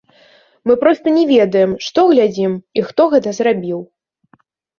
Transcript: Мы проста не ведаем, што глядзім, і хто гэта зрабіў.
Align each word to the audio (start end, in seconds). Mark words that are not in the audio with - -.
Мы 0.69 0.77
проста 0.83 1.13
не 1.17 1.25
ведаем, 1.33 1.75
што 1.89 1.99
глядзім, 2.13 2.57
і 2.81 2.87
хто 2.89 3.07
гэта 3.13 3.29
зрабіў. 3.41 3.79